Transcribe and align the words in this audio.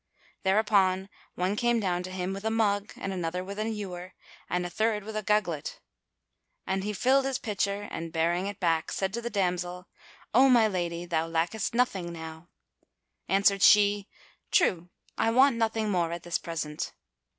Thereupon 0.41 1.09
one 1.35 1.55
came 1.55 1.79
down 1.79 2.01
to 2.01 2.09
him 2.11 2.33
with 2.33 2.43
a 2.43 2.49
mug 2.49 2.91
and 2.95 3.13
another 3.13 3.43
with 3.43 3.59
an 3.59 3.71
ewer 3.71 4.13
and 4.49 4.65
a 4.65 4.69
third 4.71 5.03
with 5.03 5.15
a 5.15 5.21
gugglet; 5.21 5.79
and 6.65 6.83
he 6.83 6.91
filled 6.91 7.23
his 7.25 7.37
pitcher 7.37 7.83
and, 7.83 8.11
bearing 8.11 8.47
it 8.47 8.59
back, 8.59 8.91
said 8.91 9.13
to 9.13 9.21
the 9.21 9.29
damsel, 9.29 9.87
"O 10.33 10.49
my 10.49 10.67
lady, 10.67 11.05
thou 11.05 11.27
lackest 11.27 11.75
nothing 11.75 12.11
now." 12.11 12.49
Answered 13.29 13.61
she, 13.61 14.07
"True, 14.49 14.89
I 15.19 15.29
want 15.29 15.57
nothing 15.57 15.91
more 15.91 16.11
at 16.11 16.23
this 16.23 16.39
present." 16.39 16.93